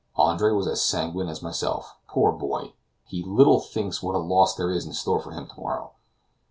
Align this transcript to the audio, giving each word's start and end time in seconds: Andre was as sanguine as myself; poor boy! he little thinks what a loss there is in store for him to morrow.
Andre 0.17 0.51
was 0.51 0.65
as 0.65 0.83
sanguine 0.83 1.27
as 1.29 1.43
myself; 1.43 1.95
poor 2.07 2.31
boy! 2.31 2.73
he 3.05 3.21
little 3.21 3.59
thinks 3.59 4.01
what 4.01 4.15
a 4.15 4.17
loss 4.17 4.55
there 4.55 4.71
is 4.71 4.83
in 4.83 4.93
store 4.93 5.19
for 5.21 5.29
him 5.31 5.45
to 5.45 5.59
morrow. 5.59 5.91